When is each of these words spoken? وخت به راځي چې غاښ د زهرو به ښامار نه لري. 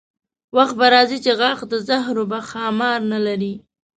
وخت 0.57 0.73
به 0.79 0.85
راځي 0.95 1.17
چې 1.25 1.31
غاښ 1.39 1.59
د 1.71 1.73
زهرو 1.87 2.23
به 2.31 2.39
ښامار 2.49 2.99
نه 3.11 3.19
لري. 3.27 3.53